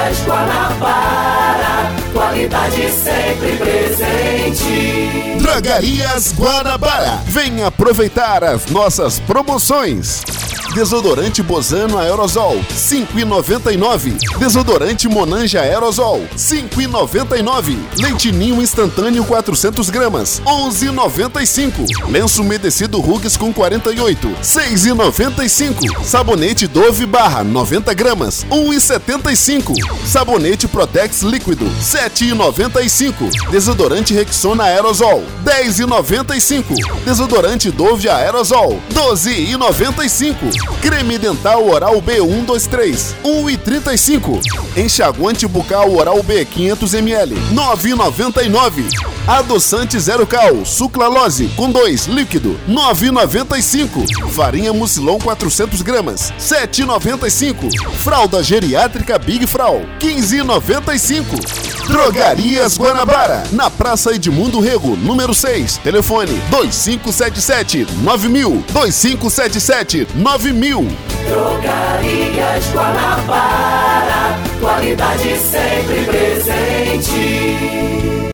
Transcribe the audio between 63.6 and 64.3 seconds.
Praça